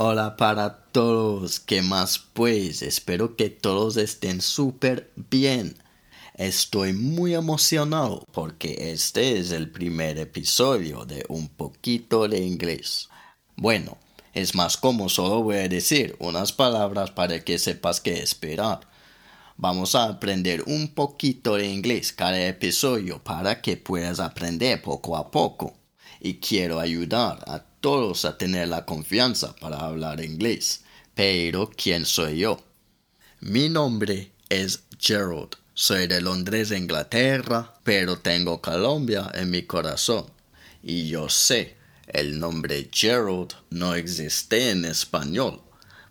[0.00, 2.82] Hola para todos, ¿qué más pues?
[2.82, 5.76] Espero que todos estén súper bien.
[6.34, 13.08] Estoy muy emocionado porque este es el primer episodio de un poquito de inglés.
[13.56, 13.98] Bueno,
[14.34, 18.82] es más como solo voy a decir unas palabras para que sepas qué esperar.
[19.56, 25.32] Vamos a aprender un poquito de inglés cada episodio para que puedas aprender poco a
[25.32, 25.77] poco.
[26.20, 30.82] Y quiero ayudar a todos a tener la confianza para hablar inglés.
[31.14, 32.62] Pero, ¿quién soy yo?
[33.40, 35.56] Mi nombre es Gerald.
[35.74, 40.26] Soy de Londres, Inglaterra, pero tengo Colombia en mi corazón.
[40.82, 41.76] Y yo sé,
[42.08, 45.60] el nombre Gerald no existe en español.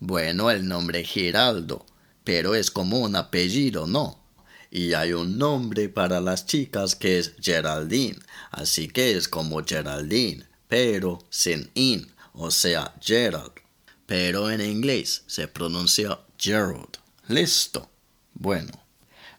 [0.00, 1.86] Bueno, el nombre Giraldo,
[2.24, 4.21] pero es como un apellido, ¿no?
[4.72, 8.18] Y hay un nombre para las chicas que es Geraldine,
[8.50, 13.52] así que es como Geraldine pero sin in, o sea, Gerald.
[14.06, 16.96] Pero en inglés se pronuncia Gerald.
[17.28, 17.90] Listo.
[18.32, 18.72] Bueno,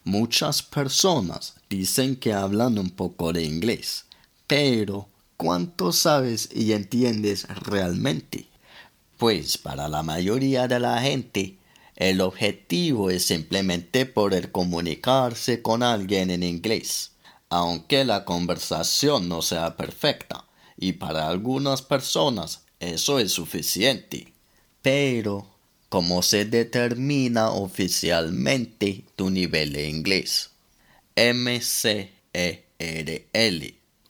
[0.04, 4.06] muchas personas dicen que hablan un poco de inglés,
[4.46, 8.46] pero ¿cuánto sabes y entiendes realmente?
[9.18, 11.58] Pues para la mayoría de la gente,
[11.96, 17.12] el objetivo es simplemente poder comunicarse con alguien en inglés,
[17.50, 20.46] aunque la conversación no sea perfecta
[20.78, 24.34] y para algunas personas eso es suficiente.
[24.82, 25.48] Pero,
[25.90, 30.50] ¿cómo se determina oficialmente tu nivel de inglés?
[31.16, 32.64] MCERL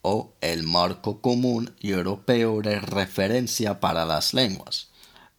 [0.02, 4.88] o el Marco Común Europeo de Referencia para las Lenguas.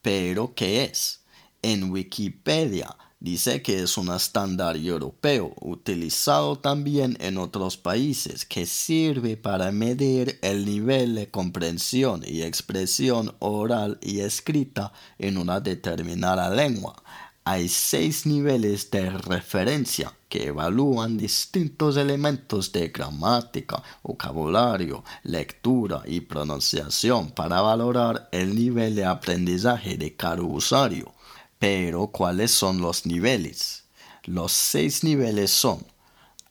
[0.02, 1.20] ¿Pero qué es?
[1.68, 9.36] En Wikipedia Dice que es un estándar europeo utilizado también en otros países que sirve
[9.36, 17.02] para medir el nivel de comprensión y expresión oral y escrita en una determinada lengua.
[17.46, 27.32] Hay seis niveles de referencia que evalúan distintos elementos de gramática, vocabulario, lectura y pronunciación
[27.32, 31.16] para valorar el nivel de aprendizaje de cada usuario.
[31.60, 33.86] Pero, ¿cuáles son los niveles?
[34.24, 35.86] Los seis niveles son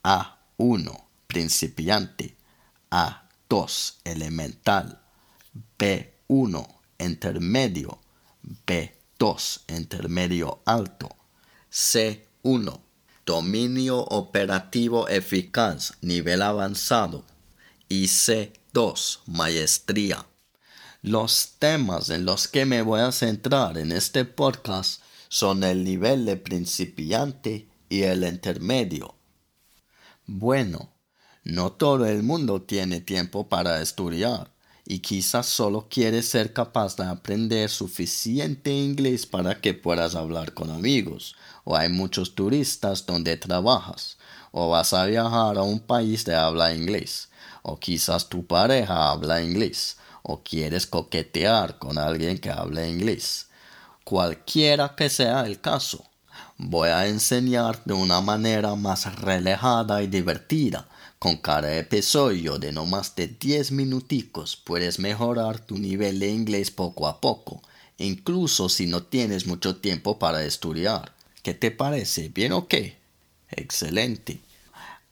[0.02, 2.36] A1, principiante,
[2.90, 5.00] A2, elemental,
[5.78, 7.98] B1, intermedio,
[8.66, 11.08] B2, intermedio alto,
[11.70, 12.80] C1,
[13.26, 17.24] dominio operativo eficaz, nivel avanzado,
[17.88, 20.26] y C2, maestría.
[21.06, 26.24] Los temas en los que me voy a centrar en este podcast son el nivel
[26.24, 29.14] de principiante y el intermedio.
[30.24, 30.94] Bueno,
[31.42, 34.54] no todo el mundo tiene tiempo para estudiar
[34.86, 40.70] y quizás solo quieres ser capaz de aprender suficiente inglés para que puedas hablar con
[40.70, 44.16] amigos, o hay muchos turistas donde trabajas,
[44.52, 47.28] o vas a viajar a un país de habla inglés,
[47.62, 53.48] o quizás tu pareja habla inglés, o quieres coquetear con alguien que hable inglés.
[54.04, 56.04] Cualquiera que sea el caso,
[56.56, 60.88] voy a enseñar de una manera más relajada y divertida.
[61.18, 66.70] Con cada episodio de no más de 10 minuticos puedes mejorar tu nivel de inglés
[66.70, 67.62] poco a poco,
[67.98, 71.12] incluso si no tienes mucho tiempo para estudiar.
[71.42, 72.30] ¿Qué te parece?
[72.30, 72.96] ¿Bien o qué?
[73.50, 74.40] Excelente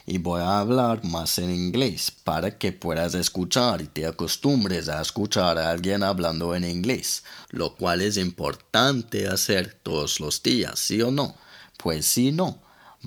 [0.06, 5.00] y voy a hablar más en inglés para que puedas escuchar y te acostumbres a
[5.00, 11.00] escuchar a alguien hablando en inglés, lo cual es importante hacer todos los días, ¿sí
[11.02, 11.36] o no?
[11.76, 12.62] Pues si no,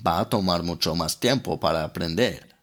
[0.05, 2.55] va a tomar mucho más tiempo para aprender.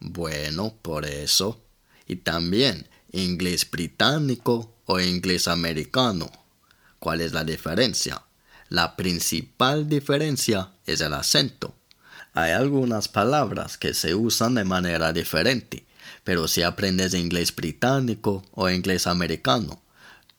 [0.00, 1.60] Bueno, por eso.
[2.06, 6.30] Y también inglés británico o inglés americano.
[6.98, 8.22] ¿Cuál es la diferencia?
[8.68, 11.74] La principal diferencia es el acento.
[12.36, 15.86] Hay algunas palabras que se usan de manera diferente,
[16.24, 19.80] pero si aprendes inglés británico o inglés americano,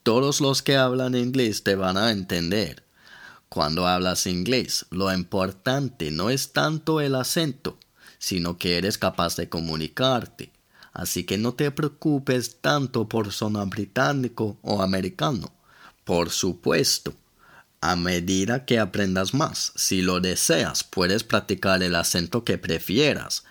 [0.03, 2.83] todos los que hablan inglés te van a entender.
[3.47, 7.79] Cuando hablas inglés, lo importante no es tanto el acento,
[8.17, 10.51] sino que eres capaz de comunicarte.
[10.91, 15.49] Así que no te preocupes tanto por sonar británico o americano.
[16.03, 17.13] Por supuesto,
[17.87, 23.43] A medida que aprendas más, si lo deseas, puedes practicar el acento que prefieras,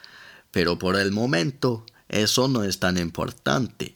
[0.50, 3.94] pero por el momento eso no es tan importante.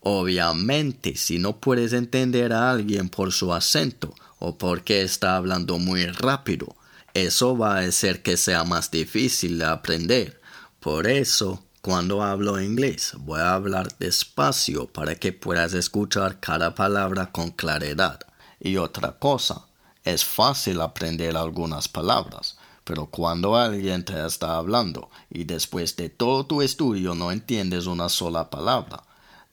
[0.00, 6.06] Obviamente, si no puedes entender a alguien por su acento o porque está hablando muy
[6.06, 6.74] rápido,
[7.12, 10.40] eso va a hacer que sea más difícil de aprender.
[10.80, 17.32] Por eso, cuando hablo inglés, voy a hablar despacio para que puedas escuchar cada palabra
[17.32, 18.20] con claridad.
[18.58, 19.66] Y otra cosa,
[20.04, 26.46] es fácil aprender algunas palabras, pero cuando alguien te está hablando y después de todo
[26.46, 29.02] tu estudio no entiendes una sola palabra,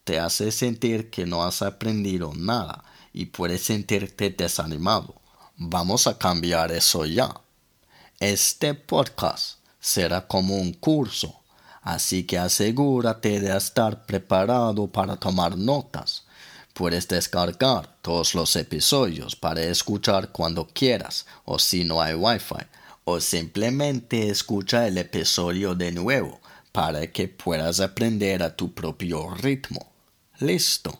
[0.04, 5.14] te hace sentir que no has aprendido nada y puedes sentirte desanimado.
[5.56, 7.40] Vamos a cambiar eso ya.
[8.20, 11.42] Este podcast será como un curso
[11.82, 16.24] así que asegúrate de estar preparado para tomar notas.
[16.72, 22.64] Puedes descargar todos los episodios para escuchar cuando quieras o si no hay wifi
[23.04, 26.40] o simplemente escucha el episodio de nuevo
[26.72, 29.92] para que puedas aprender a tu propio ritmo.
[30.38, 30.98] Listo.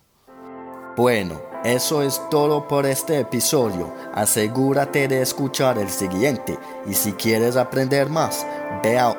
[0.96, 3.94] Bueno, eso es todo por este episodio.
[4.12, 8.46] Asegúrate de escuchar el siguiente y si quieres aprender más,
[8.82, 9.16] ve a.